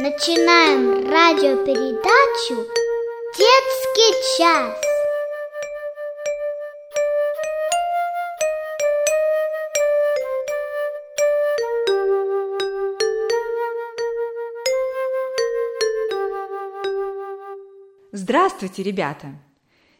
[0.00, 2.54] Начинаем радиопередачу
[3.36, 4.76] «Детский час».
[18.12, 19.34] Здравствуйте, ребята!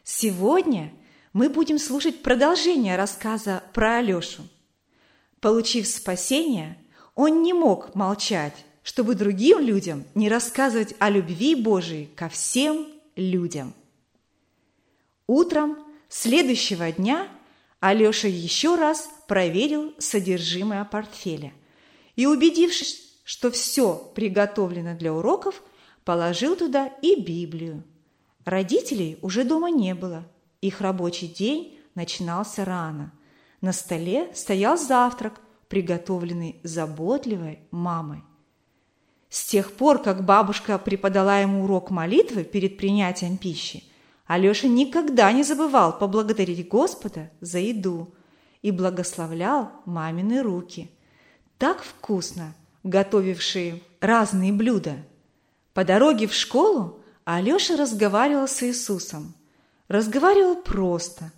[0.05, 0.93] Сегодня
[1.33, 4.45] мы будем слушать продолжение рассказа про Алешу.
[5.41, 6.79] Получив спасение,
[7.17, 13.75] он не мог молчать, чтобы другим людям не рассказывать о любви Божией ко всем людям.
[15.27, 15.77] Утром
[16.09, 17.29] следующего дня
[17.81, 21.53] Алеша еще раз проверил содержимое портфеля
[22.17, 25.63] и, убедившись, что все приготовлено для уроков,
[26.07, 27.85] положил туда и Библию.
[28.47, 30.27] Родителей уже дома не было.
[30.63, 33.13] Их рабочий день начинался рано.
[33.61, 38.23] На столе стоял завтрак, приготовленный заботливой мамой.
[39.29, 43.85] С тех пор, как бабушка преподала ему урок молитвы перед принятием пищи,
[44.27, 48.15] Алеша никогда не забывал поблагодарить Господа за еду
[48.63, 50.91] и благословлял мамины руки.
[51.59, 52.55] Так вкусно,
[52.85, 54.97] готовившие разные блюда.
[55.75, 59.35] По дороге в школу Алеша разговаривал с Иисусом.
[59.89, 61.33] Разговаривал просто,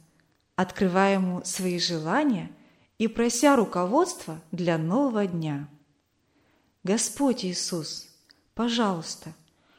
[0.56, 2.50] открывая ему свои желания
[2.98, 5.69] и прося руководства для нового дня.
[6.83, 8.09] Господь Иисус,
[8.55, 9.34] пожалуйста,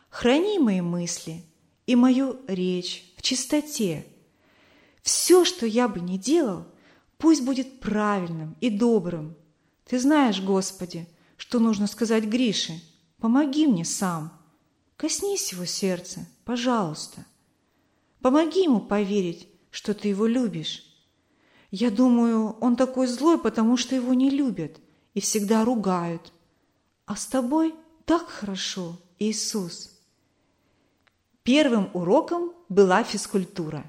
[0.09, 1.43] храни мои мысли
[1.87, 4.05] и мою речь в чистоте.
[5.01, 6.65] Все, что я бы не делал,
[7.17, 9.35] пусть будет правильным и добрым.
[9.85, 12.79] Ты знаешь, Господи, что нужно сказать Грише.
[13.17, 14.31] Помоги мне сам.
[14.95, 17.25] Коснись его сердца, пожалуйста.
[18.21, 20.83] Помоги ему поверить, что ты его любишь.
[21.71, 24.79] Я думаю, он такой злой, потому что его не любят
[25.15, 26.31] и всегда ругают.
[27.11, 29.91] А с тобой так хорошо, Иисус.
[31.43, 33.83] Первым уроком была физкультура.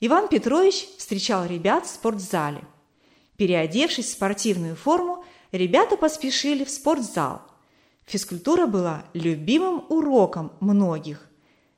[0.00, 2.64] Иван Петрович встречал ребят в спортзале.
[3.36, 5.22] Переодевшись в спортивную форму,
[5.52, 7.42] ребята поспешили в спортзал–
[8.06, 11.28] Физкультура была любимым уроком многих.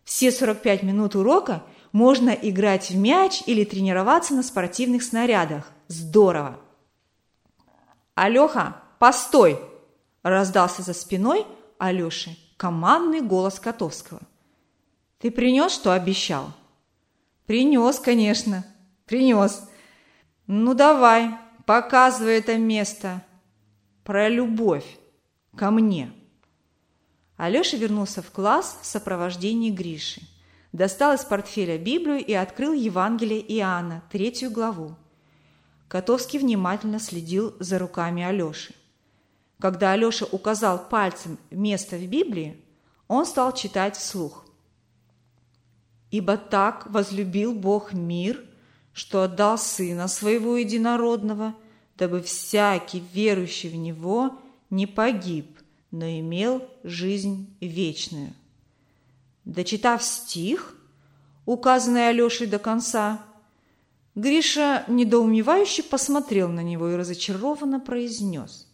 [0.04, 5.72] Все 45 минут урока можно играть в мяч или тренироваться на спортивных снарядах.
[5.88, 6.60] Здорово!
[8.14, 9.58] «Алёха, постой!»–
[10.22, 11.46] раздался за спиной
[11.78, 14.20] Алёши командный голос Котовского.
[15.18, 16.52] «Ты принёс, что обещал?»
[17.46, 18.66] «Принёс, конечно,
[19.06, 19.62] принёс.
[20.46, 21.30] Ну давай,
[21.64, 23.24] показывай это место.
[24.04, 24.98] Про любовь
[25.56, 26.12] ко мне».
[27.36, 30.20] Алеша вернулся в класс в сопровождении Гриши.
[30.72, 34.96] Достал из портфеля Библию и открыл Евангелие Иоанна, третью главу.
[35.86, 38.74] Котовский внимательно следил за руками Алеши.
[39.60, 42.62] Когда Алеша указал пальцем место в Библии,
[43.08, 44.44] он стал читать вслух.
[46.10, 48.44] «Ибо так возлюбил Бог мир,
[48.92, 51.54] что отдал Сына Своего Единородного,
[51.96, 54.38] дабы всякий верующий в Него
[54.70, 55.58] не погиб,
[55.90, 58.32] но имел жизнь вечную.
[59.44, 60.76] Дочитав стих,
[61.46, 63.22] указанный Алешей до конца,
[64.14, 68.67] Гриша недоумевающе посмотрел на него и разочарованно произнес.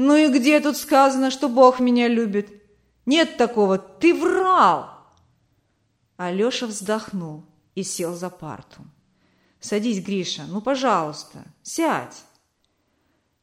[0.00, 2.52] «Ну и где тут сказано, что Бог меня любит?
[3.04, 4.90] Нет такого, ты врал!»
[6.16, 8.82] Алеша вздохнул и сел за парту.
[9.58, 12.22] «Садись, Гриша, ну, пожалуйста, сядь!»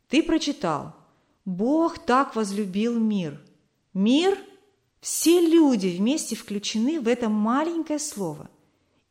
[0.08, 0.96] «Ты прочитал,
[1.44, 3.42] Бог так возлюбил мир.
[3.94, 4.40] Мир–
[5.02, 8.50] все люди вместе включены в это маленькое слово.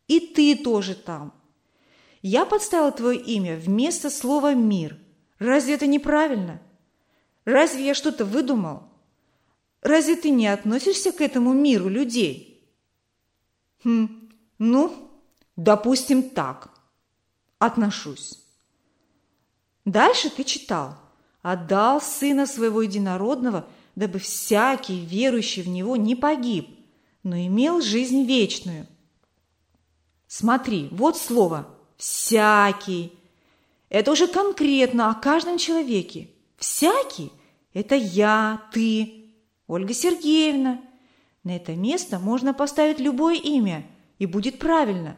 [0.09, 1.34] И ты тоже там.
[2.22, 4.97] Я подставил твое имя вместо слова «мир».
[5.38, 6.62] Разве это неправильно?
[7.44, 8.84] Разве я что-то выдумал?
[9.82, 12.66] Разве ты не относишься к этому миру людей?
[13.84, 15.10] Хм, ну,
[15.56, 16.71] допустим, так.
[17.59, 18.43] Отношусь.
[19.84, 20.99] Дальше ты читал–
[21.44, 26.70] отдал Сына Своего Единородного, дабы всякий, верующий в Него, не погиб,
[27.23, 28.87] но имел жизнь вечную.
[30.26, 31.69] Смотри, вот слово
[31.99, 33.12] «всякий».
[33.90, 36.31] Это уже конкретно о каждом человеке.
[36.64, 37.31] «Всякий»–
[37.75, 39.26] это я, ты,
[39.66, 40.81] Ольга Сергеевна.
[41.43, 43.87] На это место можно поставить любое имя,
[44.19, 45.16] и будет правильно.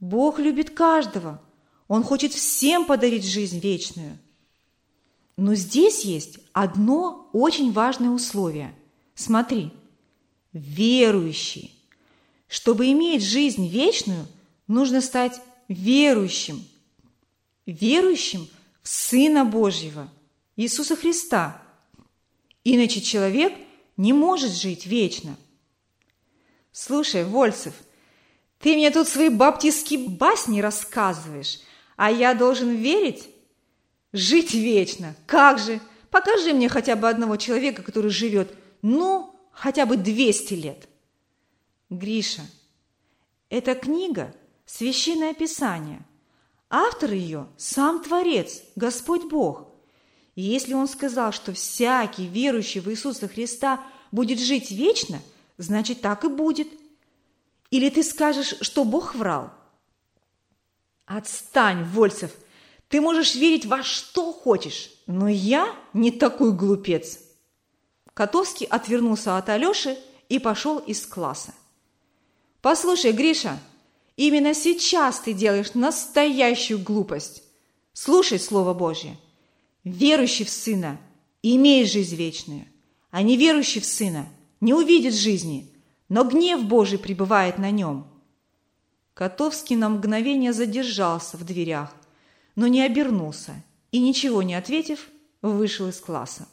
[0.00, 1.40] Бог любит каждого.
[1.88, 4.18] Он хочет всем подарить жизнь вечную–
[5.36, 8.74] но здесь есть одно очень важное условие.
[9.14, 9.72] Смотри,
[10.52, 11.74] верующий.
[12.48, 14.26] Чтобы иметь жизнь вечную,
[14.68, 16.62] нужно стать верующим.
[17.64, 18.46] Верующим
[18.82, 20.08] в Сына Божьего,
[20.62, 21.60] Иисуса Христа.
[22.64, 23.52] Иначе человек
[23.96, 25.36] не может жить вечно.
[26.70, 27.74] Слушай, Вольцев,
[28.60, 31.60] ты мне тут свои баптистские басни рассказываешь,
[31.96, 33.28] а я должен верить?
[34.12, 35.16] Жить вечно.
[35.26, 35.80] Как же?
[36.10, 40.88] Покажи мне хотя бы одного человека, который живет, ну, хотя бы 200 лет.
[41.90, 42.42] Гриша,
[43.48, 44.34] эта книга–
[44.66, 46.06] священное писание.
[46.70, 49.71] Автор ее– сам Творец, Господь Бог.
[50.34, 55.20] И если он сказал, что всякий верующий в Иисуса Христа будет жить вечно,
[55.58, 56.68] значит, так и будет.
[57.70, 59.50] Или ты скажешь, что Бог врал?
[61.06, 62.30] Отстань, Вольцев,
[62.88, 67.18] ты можешь верить во что хочешь, но я не такой глупец.
[68.14, 69.98] Котовский отвернулся от Алёши
[70.28, 71.54] и пошел из класса.
[72.60, 73.58] Послушай, Гриша,
[74.16, 77.42] именно сейчас ты делаешь настоящую глупость.
[77.92, 79.18] Слушай Слово Божье.
[79.84, 80.98] Верующий в Сына
[81.42, 82.66] имеет жизнь вечную,
[83.10, 84.28] а неверующий в Сына
[84.60, 85.70] не увидит жизни,
[86.08, 88.06] но гнев Божий пребывает на нем.
[89.14, 91.94] Котовский на мгновение задержался в дверях,
[92.54, 93.54] но не обернулся
[93.90, 95.08] и, ничего не ответив,
[95.42, 96.46] вышел из класса.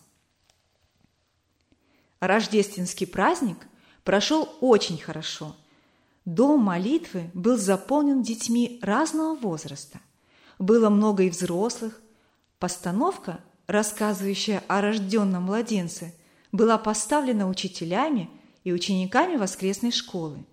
[2.20, 3.58] Рождественский праздник
[4.04, 5.56] прошел очень хорошо.
[6.26, 10.00] Дом молитвы был заполнен детьми разного возраста.
[10.58, 12.02] Было много и взрослых.
[12.60, 16.14] Постановка, рассказывающая о рожденном младенце,
[16.52, 18.30] была поставлена учителями
[18.66, 20.46] и учениками воскресной школы.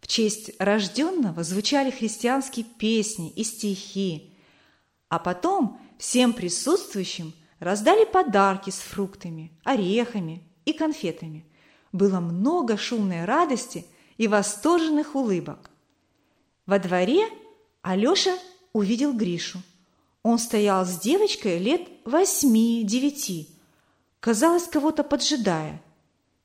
[0.00, 4.34] В честь рожденного звучали христианские песни и стихи,
[5.08, 11.46] а потом всем присутствующим раздали подарки с фруктами, орехами и конфетами.
[11.92, 13.86] Было много шумной радости
[14.16, 15.70] и восторженных улыбок.
[16.66, 17.28] Во дворе
[17.82, 18.36] Алёша
[18.72, 19.62] увидел Гришу.
[20.24, 23.50] Он стоял с девочкой лет восьми-девяти,
[24.20, 25.82] казалось, кого-то поджидая.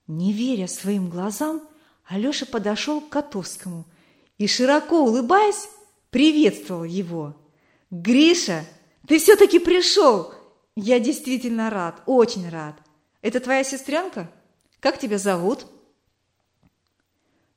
[0.06, 1.62] Не веря своим глазам,
[2.06, 3.86] Алёша подошел к Котовскому
[4.38, 5.70] и, широко улыбаясь,
[6.10, 7.38] приветствовал его.
[7.90, 8.66] «Гриша,
[9.08, 10.34] ты все-таки пришел!
[10.76, 12.76] Я действительно рад, очень рад.
[13.22, 14.30] Это твоя сестренка?
[14.81, 15.66] Как тебя зовут?»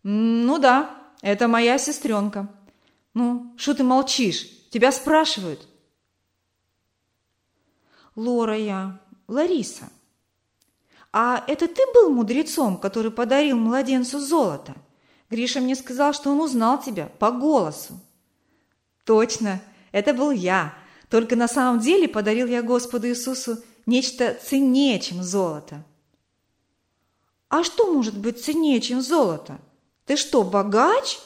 [0.04, 2.48] «Ну да, это моя сестренка.
[3.12, 4.48] Ну, что ты молчишь?
[4.70, 5.66] Тебя спрашивают».
[8.14, 9.88] «Лора я, Лариса.
[11.12, 14.74] А это ты был мудрецом, который подарил младенцу золото?
[15.30, 18.00] Гриша мне сказал, что он узнал тебя по голосу».
[19.04, 19.60] «Точно,
[19.90, 20.74] это был я.
[21.08, 25.84] Только на самом деле подарил я Господу Иисусу нечто ценнее, чем золото.
[27.48, 29.60] А что может быть ценнее, чем золото?
[30.06, 31.18] Ты что, богач?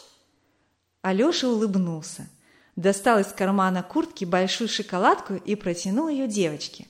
[1.03, 2.29] Алёша улыбнулся,
[2.77, 6.87] достал из кармана куртки большую шоколадку и протянул ее девочке.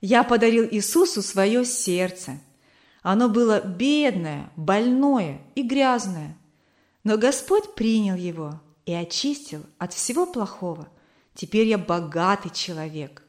[0.00, 2.40] Я подарил Иисусу свое сердце.
[3.02, 6.36] Оно было бедное, больное и грязное,
[7.02, 10.88] но Господь принял его и очистил от всего плохого.
[11.34, 13.22] Теперь я богатый человек.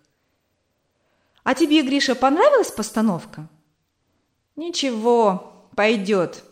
[1.44, 3.50] А тебе, Гриша, понравилась постановка?
[4.56, 6.44] Ничего, пойдет.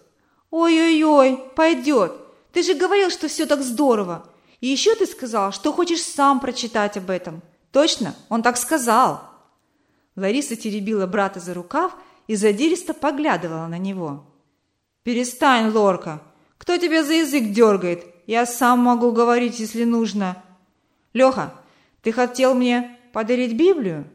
[0.49, 2.13] Ой-ой-ой, пойдет.
[2.51, 4.27] Ты же говорил, что все так здорово.
[4.61, 7.41] И еще ты сказал, что хочешь сам прочитать об этом.
[7.71, 9.21] Точно, он так сказал.
[10.15, 11.95] Лариса теребила брата за рукав
[12.27, 14.25] и задиристо поглядывала на него.
[15.03, 16.21] «Перестань, Лорка!
[16.57, 18.05] Кто тебя за язык дергает?
[18.27, 20.43] Я сам могу говорить, если нужно.
[21.13, 21.53] Леха,
[22.03, 24.05] ты хотел мне подарить Библию?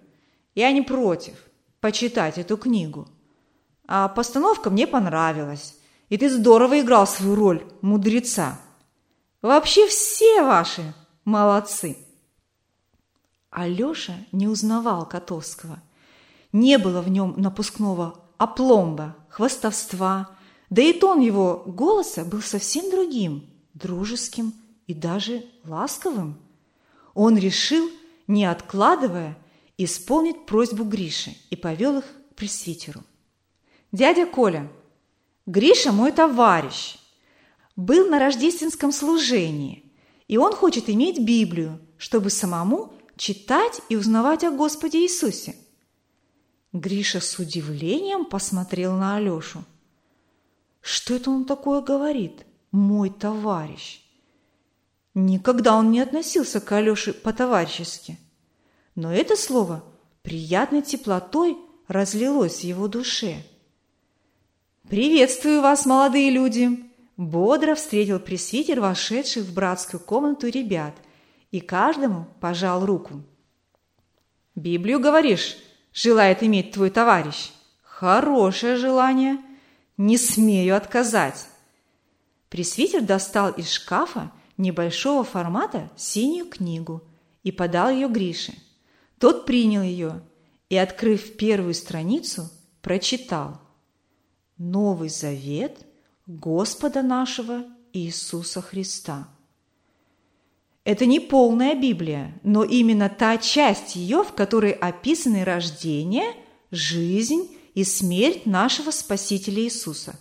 [0.54, 1.35] Я не против
[1.80, 3.09] почитать эту книгу.
[3.87, 5.76] А постановка мне понравилась,
[6.14, 8.61] и ты здорово играл свою роль мудреца.
[9.42, 10.94] Вообще все ваши
[11.25, 11.99] молодцы.
[13.50, 15.83] Алеша не узнавал Котовского.
[16.52, 20.30] Не было в нем напускного опломба, хвастовства,
[20.71, 24.54] да и тон его голоса был совсем другим– дружеским
[24.87, 26.38] и даже ласковым.
[27.14, 27.90] Он решил,
[28.28, 29.37] не откладывая,
[29.78, 33.02] исполнить просьбу Гриши и повел их к пресвитеру.
[33.90, 34.71] «Дядя Коля,
[35.46, 36.96] Гриша мой товарищ,
[37.76, 39.92] был на рождественском служении,
[40.28, 45.56] и он хочет иметь Библию, чтобы самому читать и узнавать о Господе Иисусе».
[46.72, 49.64] Гриша с удивлением посмотрел на Алешу.
[50.80, 54.02] «Что это он такое говорит?» мой товарищ.
[55.14, 58.18] Никогда он не относился к Алёше по-товарищески.
[58.96, 59.84] Но это слово
[60.22, 63.44] приятной теплотой разлилось в его душе.
[64.88, 66.85] «Приветствую вас, молодые люди!»
[67.17, 70.95] Бодро встретил пресвитер вошедших в братскую комнату ребят
[71.50, 73.23] и каждому пожал руку.
[74.55, 75.57] «Библию, говоришь,
[75.93, 77.53] желает иметь твой товарищ?
[77.83, 79.38] Хорошее желание.
[79.97, 81.47] Не смею отказать.
[82.50, 87.03] Пресвитер достал из шкафа небольшого формата синюю книгу
[87.43, 88.53] и подал ее Грише.
[89.19, 90.23] Тот принял ее
[90.69, 92.50] и, открыв первую страницу,
[92.83, 93.61] прочитал
[94.58, 95.87] «Новый завет
[96.26, 99.28] Господа нашего Иисуса Христа».
[100.84, 106.34] Это не полная Библия, но именно та часть ее, в которой описаны рождение,
[106.70, 110.18] жизнь и смерть нашего Спасителя Иисуса.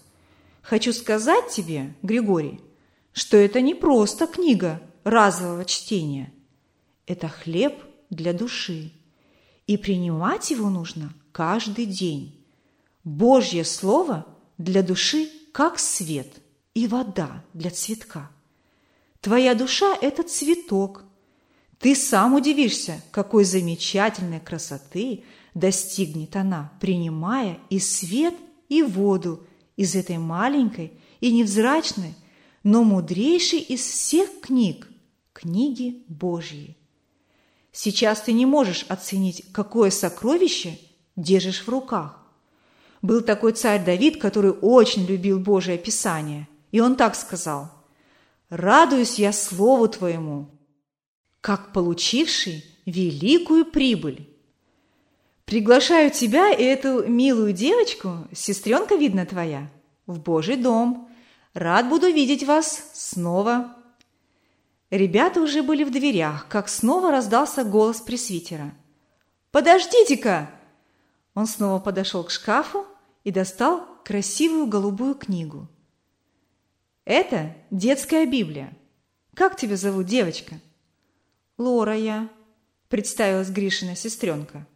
[0.61, 2.61] Хочу сказать тебе, Григорий,
[3.11, 6.33] что это не просто книга разового чтения.
[7.05, 8.93] Это хлеб для души,
[9.67, 12.42] и принимать его нужно каждый день.
[13.03, 14.25] Божье Слово
[14.57, 16.41] для души как свет
[16.73, 18.31] и вода для цветка.
[19.21, 21.03] Твоя душа– это цветок.
[21.79, 28.35] Ты сам удивишься, какой замечательной красоты достигнет она, принимая и свет,
[28.69, 29.45] и воду
[29.75, 32.15] из этой маленькой и невзрачной,
[32.63, 34.87] но мудрейшей из всех книг–
[35.33, 36.77] книги Божьей.
[37.71, 40.79] Сейчас ты не можешь оценить, какое сокровище
[41.15, 42.22] держишь в руках.
[43.03, 47.69] Был такой царь Давид, который очень любил Божие Писание, и он так сказал–
[48.53, 50.47] радуюсь я слову Твоему,
[51.41, 54.29] как получивший великую прибыль.
[55.45, 59.69] Приглашаю тебя и эту милую девочку, сестренка, видно, твоя,
[60.05, 61.09] в Божий дом.
[61.53, 63.75] Рад буду видеть вас снова.
[64.89, 68.73] Ребята уже были в дверях, как снова раздался голос пресвитера.
[69.51, 70.49] «Подождите-ка!»
[71.33, 72.85] Он снова подошел к шкафу
[73.23, 75.67] и достал красивую голубую книгу.
[77.05, 78.77] Это детская Библия.
[79.33, 80.59] Как тебя зовут, девочка?
[81.57, 82.29] Лора я,
[82.87, 84.67] представилась Гришина сестренка.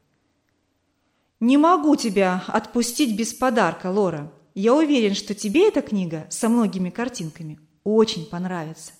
[1.39, 4.33] Не могу тебя отпустить без подарка, Лора.
[4.55, 8.93] Я уверен, что тебе эта книга со многими картинками очень понравится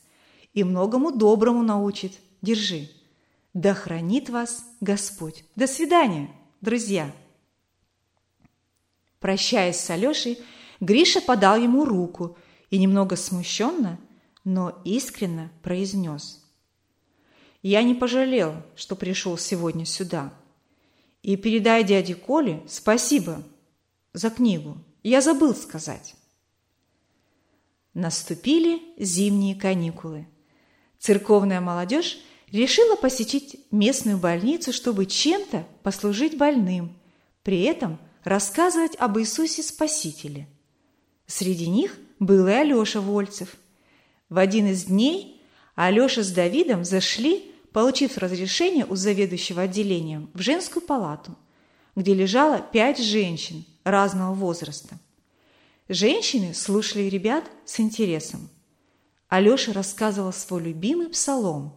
[0.53, 2.13] и многому доброму научит.
[2.41, 2.89] Держи.
[3.53, 5.43] Да хранит вас Господь.
[5.55, 6.29] До свидания,
[6.61, 7.11] друзья.
[9.19, 10.38] Прощаясь с Алешей,
[10.79, 12.38] Гриша подал ему руку–
[12.69, 14.00] и немного смущенно,
[14.43, 16.43] но искренно произнес.
[17.62, 20.33] «Я не пожалел, что пришел сегодня сюда.
[21.21, 23.43] И передай дяде Коле спасибо
[24.13, 24.77] за книгу.
[25.03, 26.15] Я забыл сказать».
[27.93, 30.27] Наступили зимние каникулы.
[31.00, 32.19] Церковная молодежь
[32.51, 36.95] решила посетить местную больницу, чтобы чем-то послужить больным,
[37.41, 37.97] при этом
[38.27, 40.50] рассказывать об Иисусе Спасителе.
[41.27, 43.55] Среди них был и Алеша Вольцев.
[44.27, 45.41] В один из дней
[45.75, 51.38] Алеша с Давидом зашли, получив разрешение у заведующего отделением, в женскую палату,
[51.96, 55.00] где лежало пять женщин разного возраста.
[55.88, 58.50] Женщины слушали ребят с интересом.
[59.29, 61.74] Алеша рассказывал свой любимый псалом.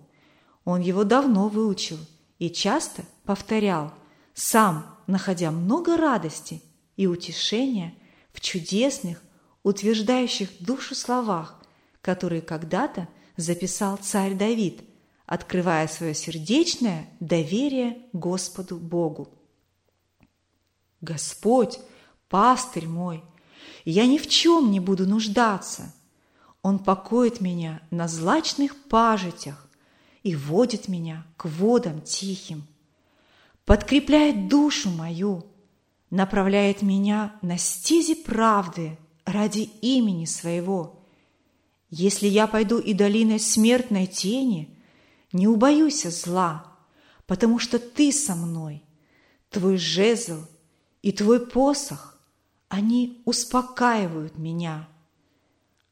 [0.65, 1.99] Он его давно выучил
[2.41, 3.95] и часто повторял,
[4.35, 6.63] сам находя много радости
[6.97, 7.95] и утешения
[8.33, 9.23] в чудесных,
[9.63, 11.63] утверждающих душу словах,
[12.01, 14.83] которые когда-то записал царь Давид,
[15.27, 19.29] открывая свое сердечное доверие Господу Богу.
[21.01, 21.79] «Господь,
[22.29, 23.23] пастырь мой,
[23.85, 25.95] я ни в чем не буду нуждаться.
[26.63, 29.69] Он покоит меня на злачных пажитях
[30.23, 32.67] и водит меня к водам тихим,
[33.71, 35.47] подкрепляет душу мою,
[36.11, 41.07] направляет меня на стези правды– ради имени своего.
[41.89, 44.77] Если я пойду и долиной смертной тени,
[45.33, 46.67] не убоюсь зла,
[47.29, 48.83] потому что ты со мной,
[49.51, 50.47] твой жезл
[51.03, 52.19] и твой посох,
[52.69, 54.89] они успокаивают меня.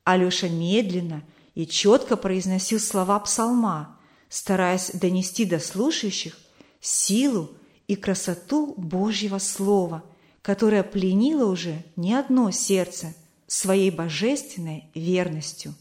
[0.03, 1.23] Алеша медленно
[1.55, 6.37] и четко произносил слова псалма, стараясь донести до слушающих
[6.81, 7.53] силу
[7.89, 10.05] и красоту Божьего Слова,
[10.43, 13.15] которое пленило уже не одно сердце–
[13.49, 15.75] своей божественной верностью.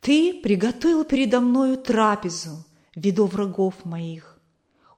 [0.00, 2.64] Ты приготовил передо мною трапезу,
[2.96, 4.40] виду врагов моих,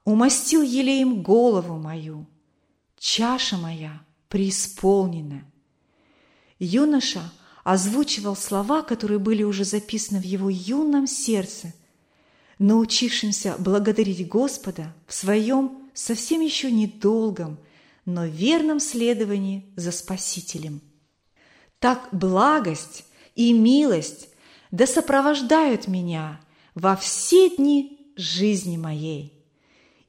[0.05, 2.25] умастил елеем голову мою,
[2.97, 5.43] чаша моя преисполнена.
[6.59, 7.31] Юноша
[7.65, 11.73] озвучивал слова, которые были уже записаны в его юном сердце,
[12.63, 17.57] научившимся благодарить Господа в своем совсем еще недолгом,
[18.05, 20.81] но верном следовании за Спасителем–
[21.83, 23.03] так благость
[23.35, 24.29] и милость
[24.71, 26.39] да сопровождают меня
[26.75, 29.45] во все дни жизни моей.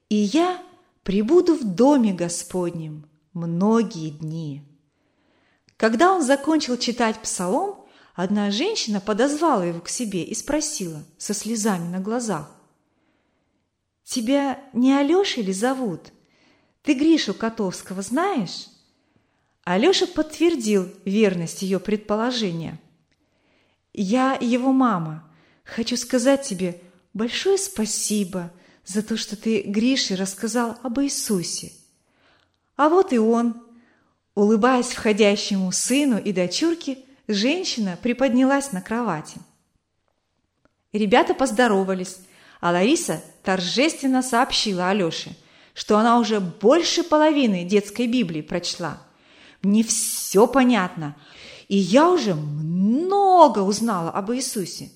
[0.08, 0.62] И я
[1.02, 4.62] пребуду в доме Господнем многие дни.
[5.76, 7.83] Когда он закончил читать псалом,
[8.14, 12.50] одна женщина подозвала его к себе и спросила со слезами на глазах.
[14.04, 16.12] «Тебя не Алеша ли зовут?
[16.82, 18.68] Ты Гришу Котовского знаешь?»
[19.64, 22.78] Алеша подтвердил верность ее предположения.
[23.92, 25.28] «Я его мама.
[25.64, 26.80] Хочу сказать тебе
[27.14, 28.52] большое спасибо
[28.84, 31.72] за то, что ты Грише рассказал об Иисусе.
[32.76, 33.62] А вот и он.
[34.34, 39.38] Улыбаясь входящему сыну и дочурке, женщина приподнялась на кровати.
[40.92, 42.18] Ребята поздоровались,
[42.60, 45.36] а Лариса торжественно сообщила Алёше,
[45.74, 49.02] что она уже больше половины детской Библии прочла.
[49.62, 51.16] «Мне все понятно,
[51.68, 54.90] и я уже много узнала об Иисусе».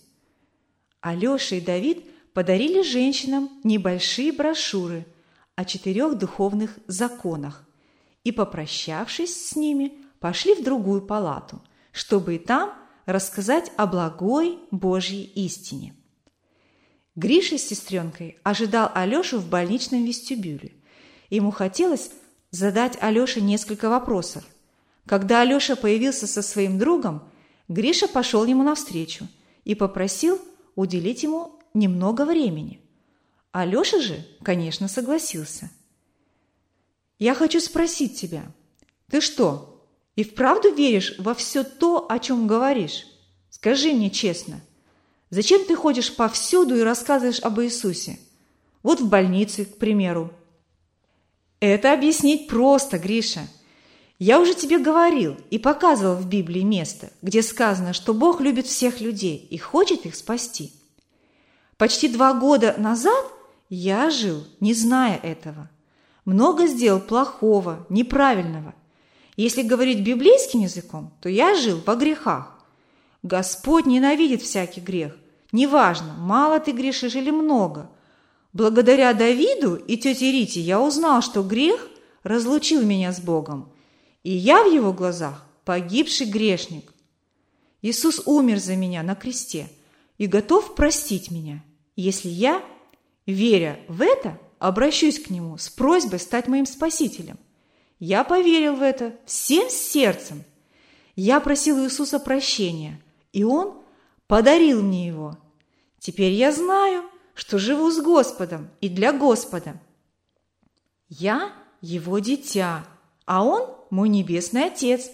[1.01, 5.07] Алёша и Давид подарили женщинам небольшие брошюры
[5.57, 7.65] о четырех духовных законах,
[8.23, 12.75] и, попрощавшись с ними, пошли в другую палату, чтобы и там
[13.07, 15.95] рассказать о благой Божьей истине.
[17.17, 20.73] Гриша с сестренкой ожидал Алешу в больничном вестибюле.
[21.31, 22.11] Ему хотелось
[22.51, 24.45] задать Алёше несколько вопросов.
[25.07, 27.29] Когда Алёша появился со своим другом,
[27.69, 29.27] Гриша пошел ему навстречу
[29.65, 30.41] и попросил
[30.77, 32.81] уделить ему немного времени.
[33.53, 35.71] Алёша же, конечно, согласился–
[37.19, 38.45] я хочу спросить тебя,
[39.11, 39.68] ты что,
[40.19, 43.07] и вправду веришь во все то, о чем говоришь?
[43.51, 44.61] Скажи мне честно,
[45.31, 48.19] зачем ты ходишь повсюду и рассказываешь об Иисусе?
[48.83, 50.33] Вот в больнице, к примеру.
[51.61, 53.47] Это объяснить просто, Гриша.
[54.19, 59.01] Я уже тебе говорил и показывал в Библии место, где сказано, что Бог любит всех
[59.01, 60.73] людей и хочет их спасти.
[61.77, 63.25] Почти два года назад
[63.69, 65.71] я жил, не зная этого–
[66.29, 68.75] много сделал плохого, неправильного.
[69.39, 72.59] Если говорить библейским языком, то я жил во грехах.
[73.23, 75.17] Господь ненавидит всякий грех.
[75.53, 77.89] Неважно, мало ты грешишь или много.
[78.53, 81.89] Благодаря Давиду и тете Рите я узнал, что грех
[82.25, 83.73] разлучил меня с Богом.
[84.25, 86.93] И я в его глазах погибший грешник.
[87.81, 89.71] Иисус умер за меня на кресте
[90.19, 91.63] и готов простить меня,
[91.95, 92.61] если я,
[93.25, 97.39] веря в это, обращусь к Нему с просьбой стать моим спасителем.
[97.99, 100.45] Я поверил в это всем сердцем.
[101.17, 103.01] Я просил Иисуса прощения,
[103.33, 103.83] и Он
[104.27, 105.37] подарил мне его.
[105.99, 109.81] Теперь я знаю, что живу с Господом и для Господа.
[111.09, 112.87] Я Его дитя,
[113.25, 115.11] а Он мой Небесный Отец.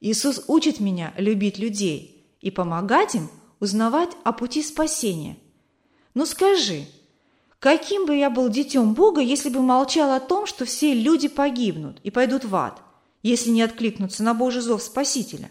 [0.00, 5.36] Иисус учит меня любить людей и помогать им узнавать о пути спасения.
[6.14, 6.86] Ну скажи,
[7.64, 11.98] Каким бы я был детем Бога, если бы молчал о том, что все люди погибнут
[12.02, 12.82] и пойдут в ад,
[13.22, 15.50] если не откликнутся на Божий зов Спасителя?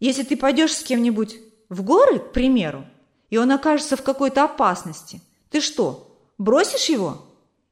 [0.00, 1.38] Если ты пойдешь с кем-нибудь
[1.70, 2.84] в горы, к примеру,
[3.30, 7.24] и он окажется в какой-то опасности, ты что, бросишь его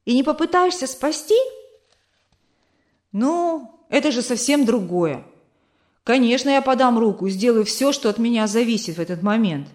[0.05, 1.37] и не попытаешься спасти?
[3.11, 5.23] Ну, это же совсем другое.
[6.03, 9.67] Конечно, я подам руку и сделаю все, что от меня зависит в этот момент.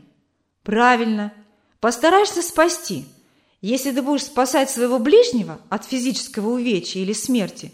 [0.65, 1.33] Правильно.
[1.79, 3.07] Постарайся спасти–
[3.61, 7.73] если ты будешь спасать своего ближнего от физического увечья или смерти,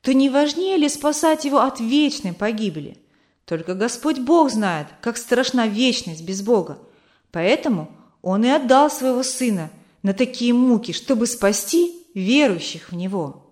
[0.00, 2.98] то не важнее ли спасать его от вечной погибели?
[3.44, 6.78] Только Господь Бог знает, как страшна вечность без Бога.
[7.32, 7.90] Поэтому
[8.22, 9.70] Он и отдал своего Сына
[10.02, 13.46] на такие муки, чтобы спасти верующих в Него.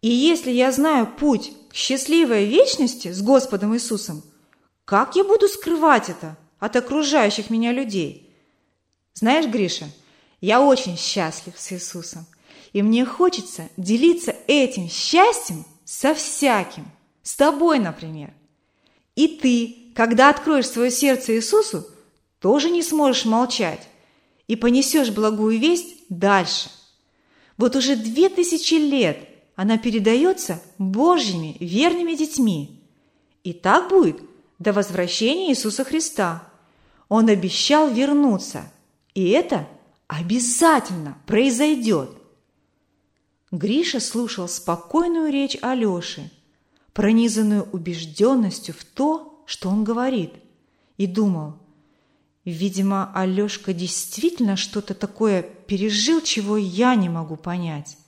[0.00, 4.22] И если я знаю путь к счастливой вечности с Господом Иисусом,
[4.84, 8.32] как я буду скрывать это от окружающих меня людей?
[9.14, 9.86] Знаешь, Гриша,
[10.40, 12.26] я очень счастлив с Иисусом,
[12.72, 16.86] и мне хочется делиться этим счастьем со всяким,
[17.22, 18.32] с тобой, например.
[19.16, 21.86] И ты, когда откроешь свое сердце Иисусу,
[22.40, 23.88] тоже не сможешь молчать
[24.46, 26.70] и понесешь благую весть дальше.
[27.56, 29.18] Вот уже две тысячи лет
[29.56, 32.80] она передается Божьими верными детьми.
[33.42, 34.20] И так будет
[34.60, 36.44] до возвращения Иисуса Христа.
[37.08, 38.70] Он обещал вернуться,
[39.14, 39.66] и это–
[40.08, 42.10] Обязательно произойдет.
[43.50, 46.30] Гриша слушал спокойную речь Алёши,
[46.94, 50.32] пронизанную убежденностью в то, что он говорит,
[50.96, 51.54] и думал,
[52.44, 57.98] видимо, Алёшка действительно что-то такое пережил, чего я не могу понять.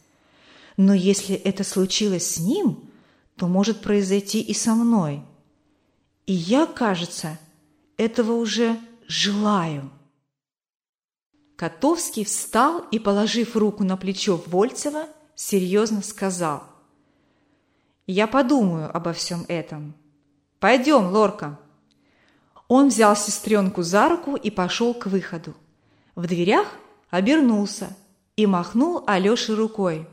[0.79, 2.91] Но если это случилось с ним,
[3.37, 5.23] то может произойти и со мной.
[6.27, 7.39] И я, кажется,
[7.99, 9.91] этого уже желаю.
[11.61, 16.63] Котовский встал и, положив руку на плечо Вольцева, серьезно сказал.
[18.07, 19.93] Я подумаю обо всем этом.
[20.59, 21.61] Пойдем, Лорка.
[22.67, 25.55] Он взял сестренку за руку и пошел к выходу.
[26.15, 26.67] В дверях
[27.11, 27.95] обернулся
[28.37, 30.09] и махнул Алёше рукой.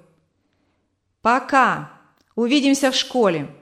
[1.21, 1.93] «Пока!
[2.35, 3.55] Увидимся в школе!»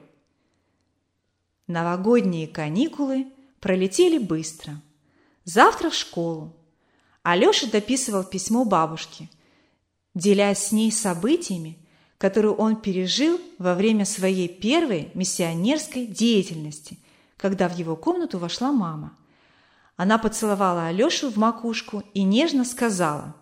[1.68, 4.82] Новогодние каникулы пролетели быстро.
[5.44, 6.52] Завтра в школу.
[7.26, 9.28] Алёша дописывал письмо бабушке,
[10.14, 11.76] делясь с ней событиями,
[12.18, 17.00] которые он пережил во время своей первой миссионерской деятельности,
[17.36, 19.18] когда в его комнату вошла мама.
[19.96, 23.34] Она поцеловала Алёшу в макушку и нежно сказала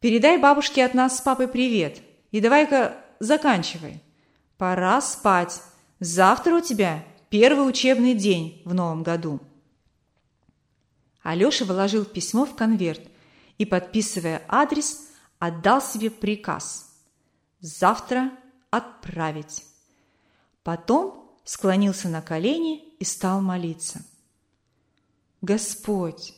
[0.00, 4.02] «Передай бабушке от нас с папой привет и давай-ка заканчивай.
[4.58, 5.62] Пора спать.
[5.98, 9.40] Завтра у тебя первый учебный день в новом году».
[11.26, 13.02] Алёша вложил письмо в конверт
[13.58, 15.08] и, подписывая адрес,
[15.40, 16.96] отдал себе приказ
[17.58, 18.30] «Завтра
[18.70, 19.64] отправить».
[20.62, 24.04] Потом склонился на колени и стал молиться.
[25.42, 26.32] «Господь,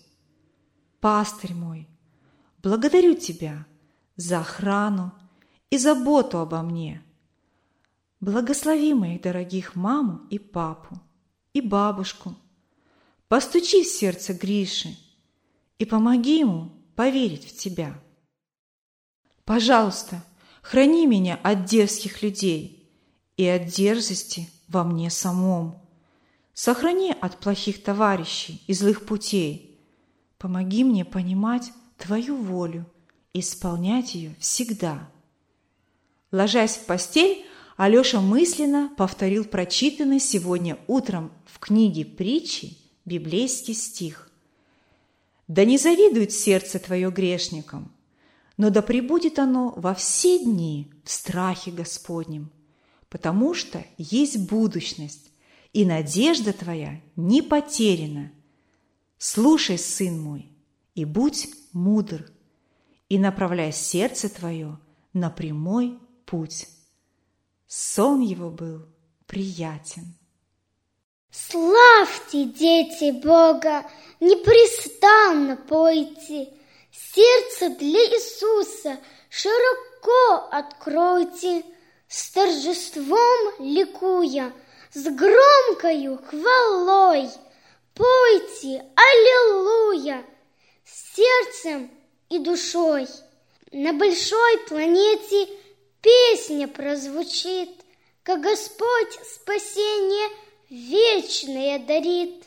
[1.00, 1.86] пастырь мой,
[2.62, 3.66] благодарю Тебя
[4.16, 5.12] за охрану
[5.68, 7.04] и заботу обо мне.
[8.20, 10.98] Благослови моих дорогих маму и папу,
[11.52, 12.34] и бабушку.
[13.28, 14.96] Постучи в сердце Гриши
[15.78, 18.00] и помоги ему поверить в Тебя.
[19.44, 20.24] Пожалуйста,
[20.62, 22.90] храни меня от дерзких людей
[23.36, 25.82] и от дерзости во мне самом.
[26.54, 29.78] Сохрани от плохих товарищей и злых путей.
[30.38, 32.86] Помоги мне понимать Твою волю
[33.32, 35.10] и исполнять ее всегда.
[36.32, 37.44] Ложась в постель,
[37.76, 44.30] Алеша мысленно повторил прочитанный сегодня утром в книге притчи библейский стих.
[45.48, 47.90] «Да не завидует сердце твое грешникам,
[48.58, 52.52] но да пребудет оно во все дни в страхе Господнем,
[53.08, 55.30] потому что есть будущность,
[55.72, 58.30] и надежда твоя не потеряна.
[59.16, 60.52] Слушай, сын мой,
[60.94, 62.30] и будь мудр,
[63.08, 64.78] и направляй сердце твое
[65.12, 66.68] на прямой путь.
[67.66, 68.86] Сон его был
[69.26, 70.17] приятен.
[71.30, 73.84] Славьте, дети Бога,
[74.20, 76.52] непрестанно пойте,
[76.90, 81.64] Сердце для Иисуса широко откройте,
[82.08, 84.52] С торжеством ликуя,
[84.92, 87.28] с громкою хвалой,
[87.94, 88.84] Пойте.
[88.94, 90.24] Аллилуйя!
[90.84, 91.90] Сердцем
[92.30, 93.06] и душой.
[93.72, 95.48] На большой планете
[96.00, 97.70] песня прозвучит,
[98.22, 100.28] Как Господь спасение
[100.70, 102.44] вечное дарит,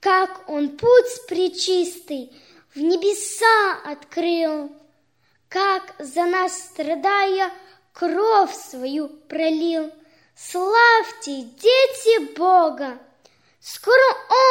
[0.00, 2.32] Как Он путь причистый
[2.74, 4.70] в небеса открыл,
[5.48, 7.52] Как за нас страдая
[7.92, 9.92] кровь свою пролил.
[10.34, 12.98] Славьте, дети Бога!
[13.60, 14.02] Скоро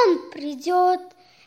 [0.05, 1.01] Он придет,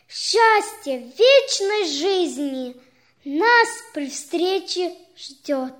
[0.07, 2.75] счастье вечной жизни
[3.23, 5.73] Нас при встрече ждет.